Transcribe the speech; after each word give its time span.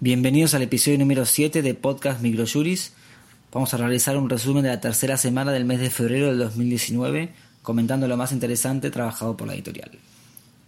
Bienvenidos 0.00 0.54
al 0.54 0.62
episodio 0.62 0.96
número 0.96 1.26
7 1.26 1.60
de 1.60 1.74
Podcast 1.74 2.22
Microjuris. 2.22 2.92
Vamos 3.50 3.74
a 3.74 3.78
realizar 3.78 4.16
un 4.16 4.30
resumen 4.30 4.62
de 4.62 4.68
la 4.68 4.80
tercera 4.80 5.16
semana 5.16 5.50
del 5.50 5.64
mes 5.64 5.80
de 5.80 5.90
febrero 5.90 6.28
del 6.28 6.38
2019, 6.38 7.32
comentando 7.62 8.06
lo 8.06 8.16
más 8.16 8.30
interesante 8.30 8.92
trabajado 8.92 9.36
por 9.36 9.48
la 9.48 9.54
editorial. 9.54 9.90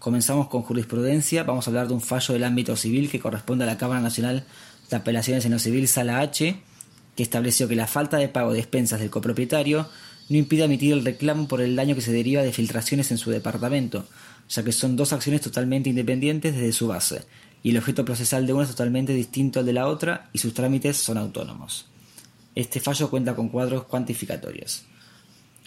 Comenzamos 0.01 0.49
con 0.49 0.63
jurisprudencia, 0.63 1.45
vamos 1.45 1.65
a 1.65 1.71
hablar 1.71 1.87
de 1.87 1.95
un 1.95 2.01
fallo 2.01 2.35
del 2.35 2.43
ámbito 2.43 2.75
civil 2.75 3.09
que 3.09 3.21
corresponde 3.21 3.63
a 3.63 3.69
la 3.69 3.79
Cámara 3.79 4.01
Nacional 4.01 4.43
de 4.91 4.97
Apelaciones 4.97 5.45
en 5.45 5.53
lo 5.53 5.61
Civil 5.61 5.87
Sala 5.87 6.19
H, 6.19 6.57
que 7.15 7.23
estableció 7.23 7.69
que 7.69 7.77
la 7.77 7.87
falta 7.87 8.17
de 8.17 8.27
pago 8.27 8.53
de 8.53 8.59
expensas 8.59 8.99
del 8.99 9.11
copropietario 9.11 9.87
no 10.29 10.39
impide 10.39 10.65
emitir 10.65 10.93
el 10.93 11.05
reclamo 11.05 11.47
por 11.47 11.61
el 11.61 11.77
daño 11.77 11.95
que 11.95 12.01
se 12.01 12.13
deriva 12.13 12.43
de 12.43 12.53
filtraciones 12.53 13.13
en 13.13 13.19
su 13.19 13.31
departamento, 13.31 14.09
ya 14.49 14.65
que 14.65 14.73
son 14.73 14.97
dos 14.97 15.13
acciones 15.13 15.41
totalmente 15.41 15.89
independientes 15.89 16.53
desde 16.55 16.73
su 16.73 16.89
base, 16.89 17.23
y 17.63 17.71
el 17.71 17.79
objeto 17.79 18.05
procesal 18.05 18.47
de 18.47 18.53
una 18.53 18.65
es 18.65 18.71
totalmente 18.71 19.13
distinto 19.13 19.61
al 19.61 19.67
de 19.67 19.73
la 19.73 19.87
otra 19.87 20.31
y 20.33 20.39
sus 20.39 20.55
trámites 20.55 20.97
son 20.97 21.19
autónomos. 21.19 21.87
Este 22.55 22.81
fallo 22.81 23.11
cuenta 23.11 23.35
con 23.35 23.49
cuadros 23.49 23.85
cuantificatorios. 23.85 24.85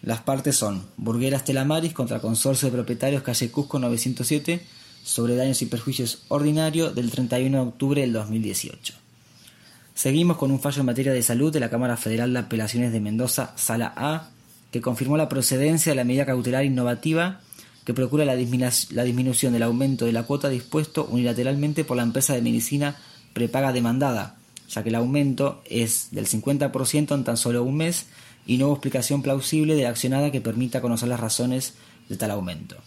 Las 0.01 0.21
partes 0.21 0.55
son 0.55 0.85
Burgueras 0.97 1.45
Telamaris 1.45 1.93
contra 1.93 2.19
Consorcio 2.19 2.67
de 2.67 2.73
Propietarios 2.73 3.23
Calle 3.23 3.51
Cusco 3.51 3.79
907 3.79 4.61
sobre 5.03 5.35
daños 5.35 5.61
y 5.61 5.67
perjuicios 5.67 6.23
ordinario 6.27 6.91
del 6.91 7.11
31 7.11 7.57
de 7.57 7.67
octubre 7.69 8.01
del 8.01 8.13
2018. 8.13 8.93
Seguimos 9.95 10.37
con 10.37 10.51
un 10.51 10.59
fallo 10.59 10.79
en 10.79 10.87
materia 10.87 11.13
de 11.13 11.21
salud 11.21 11.53
de 11.53 11.59
la 11.59 11.69
Cámara 11.69 11.97
Federal 11.97 12.33
de 12.33 12.39
Apelaciones 12.39 12.91
de 12.91 12.99
Mendoza, 12.99 13.53
Sala 13.55 13.93
A, 13.95 14.29
que 14.71 14.81
confirmó 14.81 15.17
la 15.17 15.29
procedencia 15.29 15.91
de 15.91 15.95
la 15.95 16.03
medida 16.03 16.25
cautelar 16.25 16.65
innovativa 16.65 17.41
que 17.85 17.93
procura 17.93 18.25
la, 18.25 18.35
disminución 18.35 19.53
del 19.53 19.63
aumento 19.63 20.05
de 20.05 20.13
la 20.13 20.23
cuota 20.23 20.49
dispuesto 20.49 21.05
unilateralmente 21.05 21.83
por 21.83 21.97
la 21.97 22.03
empresa 22.03 22.33
de 22.33 22.41
medicina 22.41 22.95
prepaga 23.33 23.73
demandada, 23.73 24.37
ya 24.69 24.83
que 24.83 24.89
el 24.89 24.95
aumento 24.95 25.61
es 25.65 26.09
del 26.11 26.27
50% 26.27 27.13
en 27.13 27.23
tan 27.23 27.37
solo 27.37 27.63
un 27.63 27.77
mes 27.77 28.05
y 28.45 28.57
no 28.57 28.67
hubo 28.67 28.73
explicación 28.73 29.21
plausible 29.21 29.75
de 29.75 29.83
la 29.83 29.89
accionada 29.89 30.31
que 30.31 30.41
permita 30.41 30.81
conocer 30.81 31.09
las 31.09 31.19
razones 31.19 31.73
de 32.09 32.17
tal 32.17 32.31
aumento. 32.31 32.77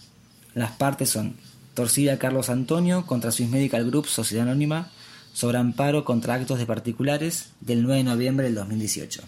Las 0.54 0.72
partes 0.72 1.10
son 1.10 1.36
Torcida 1.74 2.18
Carlos 2.18 2.48
Antonio 2.48 3.04
contra 3.06 3.32
Swiss 3.32 3.50
Medical 3.50 3.84
Group 3.86 4.06
Sociedad 4.06 4.46
Anónima 4.46 4.90
sobre 5.34 5.58
amparo 5.58 6.06
contra 6.06 6.32
actos 6.32 6.58
de 6.58 6.64
particulares 6.64 7.50
del 7.60 7.82
9 7.82 7.98
de 7.98 8.04
noviembre 8.04 8.46
del 8.46 8.54
2018. 8.54 9.22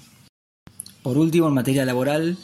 Por 1.02 1.18
último, 1.18 1.48
en 1.48 1.54
materia 1.54 1.84
laboral, 1.84 2.38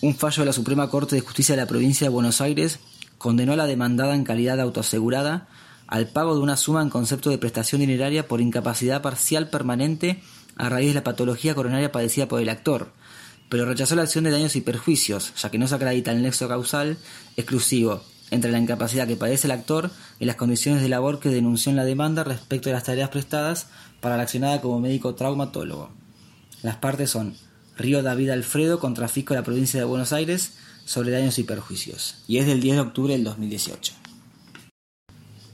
un 0.00 0.14
fallo 0.14 0.42
de 0.42 0.46
la 0.46 0.52
Suprema 0.52 0.88
Corte 0.90 1.16
de 1.16 1.22
Justicia 1.22 1.56
de 1.56 1.62
la 1.62 1.66
provincia 1.66 2.04
de 2.04 2.12
Buenos 2.12 2.40
Aires 2.40 2.78
condenó 3.18 3.54
a 3.54 3.56
la 3.56 3.66
demandada 3.66 4.14
en 4.14 4.22
calidad 4.22 4.56
de 4.56 4.62
autoasegurada 4.62 5.48
al 5.88 6.06
pago 6.06 6.36
de 6.36 6.40
una 6.40 6.56
suma 6.56 6.82
en 6.82 6.90
concepto 6.90 7.30
de 7.30 7.38
prestación 7.38 7.80
dineraria 7.80 8.28
por 8.28 8.40
incapacidad 8.40 9.02
parcial 9.02 9.50
permanente 9.50 10.22
a 10.56 10.68
raíz 10.68 10.88
de 10.88 10.94
la 10.94 11.04
patología 11.04 11.54
coronaria 11.54 11.90
padecida 11.90 12.28
por 12.28 12.40
el 12.40 12.48
actor, 12.48 12.92
pero 13.48 13.64
rechazó 13.64 13.96
la 13.96 14.02
acción 14.02 14.22
de 14.24 14.30
daños 14.30 14.54
y 14.54 14.60
perjuicios, 14.60 15.32
ya 15.34 15.50
que 15.50 15.58
no 15.58 15.66
se 15.66 15.74
acredita 15.74 16.12
el 16.12 16.22
nexo 16.22 16.46
causal 16.46 16.98
exclusivo 17.36 18.02
entre 18.30 18.52
la 18.52 18.58
incapacidad 18.58 19.08
que 19.08 19.16
padece 19.16 19.48
el 19.48 19.52
actor 19.52 19.90
y 20.20 20.26
las 20.26 20.36
condiciones 20.36 20.82
de 20.82 20.88
labor 20.88 21.18
que 21.18 21.30
denunció 21.30 21.70
en 21.70 21.76
la 21.76 21.84
demanda 21.84 22.22
respecto 22.22 22.68
de 22.68 22.74
las 22.74 22.84
tareas 22.84 23.08
prestadas 23.08 23.68
para 24.00 24.16
la 24.16 24.24
accionada 24.24 24.60
como 24.60 24.78
médico 24.78 25.14
traumatólogo. 25.14 25.90
Las 26.62 26.76
partes 26.76 27.10
son 27.10 27.34
Río 27.78 28.02
David 28.02 28.30
Alfredo 28.30 28.80
contra 28.80 29.06
Fisco 29.06 29.34
de 29.34 29.40
la 29.40 29.44
provincia 29.44 29.78
de 29.78 29.86
Buenos 29.86 30.12
Aires 30.12 30.54
sobre 30.84 31.12
daños 31.12 31.38
y 31.38 31.44
perjuicios, 31.44 32.16
y 32.26 32.38
es 32.38 32.46
del 32.46 32.60
10 32.60 32.74
de 32.74 32.80
octubre 32.82 33.12
del 33.12 33.22
2018. 33.22 33.92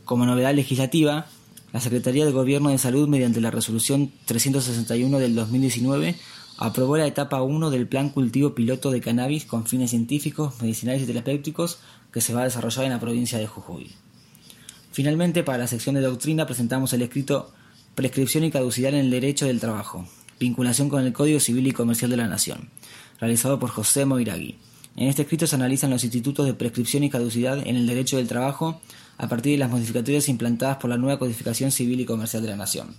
Como 0.07 0.25
novedad 0.25 0.55
legislativa, 0.55 1.27
la 1.75 1.81
Secretaría 1.81 2.25
de 2.25 2.33
Gobierno 2.33 2.71
de 2.71 2.79
Salud, 2.79 3.09
mediante 3.09 3.43
la 3.43 3.51
resolución 3.51 4.11
361 4.25 5.19
del 5.19 5.35
2019, 5.35 6.17
aprobó 6.57 6.97
la 6.97 7.07
etapa 7.07 7.43
1 7.43 7.69
del 7.69 7.87
plan 7.87 8.09
cultivo 8.09 8.55
piloto 8.55 8.91
de 8.91 9.03
cannabis 9.03 9.45
con 9.45 9.67
fines 9.67 9.91
científicos, 9.91 10.55
medicinales 10.63 11.03
y 11.03 11.07
terapéuticos 11.07 11.79
que 12.11 12.23
se 12.23 12.33
va 12.33 12.41
a 12.41 12.45
desarrollar 12.45 12.87
en 12.87 12.93
la 12.93 13.01
provincia 13.01 13.39
de 13.39 13.47
Jujuy. 13.47 13.91
Finalmente, 14.93 15.43
para 15.43 15.59
la 15.59 15.67
sección 15.67 15.97
de 15.97 16.01
doctrina 16.01 16.47
presentamos 16.47 16.93
el 16.95 17.03
escrito 17.03 17.53
Prescripción 17.95 18.45
y 18.45 18.51
caducidad 18.51 18.95
en 18.95 19.01
el 19.01 19.11
derecho 19.11 19.47
del 19.47 19.61
trabajo, 19.61 20.07
vinculación 20.45 20.91
con 20.91 21.05
el 21.05 21.13
Código 21.15 21.41
Civil 21.41 21.67
y 21.67 21.73
Comercial 21.73 22.11
de 22.11 22.19
la 22.19 22.29
Nación, 22.29 22.69
realizado 23.19 23.59
por 23.59 23.71
José 23.71 24.05
Moiragui. 24.05 24.59
En 24.95 25.09
este 25.09 25.23
escrito 25.23 25.47
se 25.47 25.57
analizan 25.57 25.91
los 25.91 26.05
institutos 26.05 26.45
de 26.45 26.53
prescripción 26.53 27.03
y 27.03 27.11
caducidad 27.11 27.59
en 27.67 27.77
el 27.77 27.87
derecho 27.87 28.19
del 28.19 28.29
trabajo 28.29 28.81
a 29.17 29.27
partir 29.27 29.53
de 29.53 29.59
las 29.59 29.71
modificatorias 29.71 30.29
implantadas 30.29 30.77
por 30.77 30.91
la 30.91 30.99
nueva 30.99 31.19
Codificación 31.19 31.73
Civil 31.73 32.01
y 32.01 32.05
Comercial 32.05 32.43
de 32.43 32.51
la 32.51 32.57
Nación. 32.57 32.95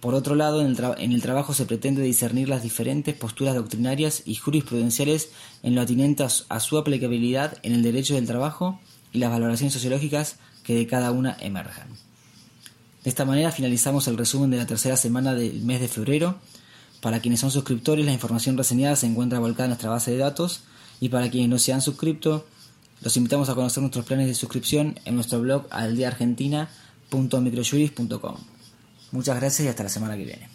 Por 0.00 0.14
otro 0.14 0.34
lado, 0.34 0.60
en 0.60 1.12
el, 1.12 1.22
trabajo 1.22 1.54
se 1.54 1.64
pretende 1.64 2.02
discernir 2.02 2.50
las 2.50 2.62
diferentes 2.62 3.14
posturas 3.14 3.54
doctrinarias 3.54 4.22
y 4.26 4.34
jurisprudenciales 4.34 5.30
en 5.62 5.74
lo 5.74 5.80
atinente 5.80 6.26
a 6.48 6.60
su 6.60 6.76
aplicabilidad 6.76 7.56
en 7.62 7.72
el 7.72 7.82
derecho 7.82 8.14
del 8.14 8.26
trabajo 8.26 8.78
y 9.14 9.18
las 9.18 9.30
valoraciones 9.30 9.72
sociológicas 9.72 10.36
que 10.62 10.74
de 10.74 10.86
cada 10.86 11.10
una 11.10 11.34
emerjan. 11.40 11.88
De 13.02 13.10
esta 13.10 13.24
manera 13.24 13.50
finalizamos 13.50 14.06
el 14.06 14.18
resumen 14.18 14.50
de 14.50 14.58
la 14.58 14.66
tercera 14.66 14.96
semana 14.96 15.34
del 15.34 15.62
mes 15.62 15.80
de 15.80 15.88
febrero 15.88 16.36
para 17.04 17.20
quienes 17.20 17.38
son 17.40 17.50
suscriptores, 17.50 18.06
la 18.06 18.14
información 18.14 18.56
reseñada 18.56 18.96
se 18.96 19.04
encuentra 19.04 19.38
volcada 19.38 19.64
en 19.64 19.72
nuestra 19.72 19.90
base 19.90 20.12
de 20.12 20.16
datos 20.16 20.62
y 21.00 21.10
para 21.10 21.28
quienes 21.28 21.50
no 21.50 21.58
se 21.58 21.74
han 21.74 21.82
suscrito, 21.82 22.46
los 23.02 23.14
invitamos 23.18 23.50
a 23.50 23.54
conocer 23.54 23.82
nuestros 23.82 24.06
planes 24.06 24.26
de 24.26 24.34
suscripción 24.34 24.98
en 25.04 25.14
nuestro 25.14 25.42
blog 25.42 25.66
aldeargentina.microjuris.com. 25.68 28.36
Muchas 29.12 29.36
gracias 29.36 29.66
y 29.66 29.68
hasta 29.68 29.82
la 29.82 29.90
semana 29.90 30.16
que 30.16 30.24
viene. 30.24 30.53